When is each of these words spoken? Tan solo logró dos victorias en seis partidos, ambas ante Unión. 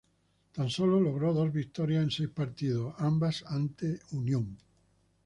Tan 0.53 0.67
solo 0.71 0.99
logró 0.99 1.31
dos 1.31 1.53
victorias 1.53 2.01
en 2.01 2.09
seis 2.09 2.29
partidos, 2.29 2.95
ambas 2.97 3.43
ante 3.45 3.99
Unión. 4.13 4.57